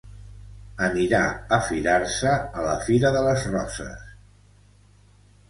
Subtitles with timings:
[0.85, 1.19] Anirà
[1.57, 4.11] a firar-se a la fira de les roses.